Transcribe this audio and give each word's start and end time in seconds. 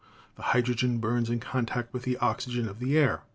The 0.35 0.41
hydrogen 0.41 0.97
burns 0.97 1.29
in 1.29 1.39
contact 1.39 1.93
with 1.93 2.01
the 2.05 2.17
oxygen 2.17 2.67
of 2.67 2.79
the 2.79 2.97
air. 2.97 3.21